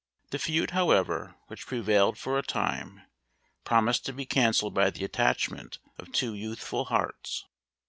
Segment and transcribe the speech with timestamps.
[0.31, 3.03] The feud, however, which prevailed for a time,
[3.65, 7.45] promised to be cancelled by the attachment of two youthful hearts.